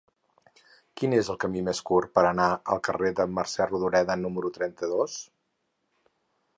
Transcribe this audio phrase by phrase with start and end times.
[1.01, 5.23] Quin és el camí més curt per anar al carrer de Mercè Rodoreda número trenta-dos?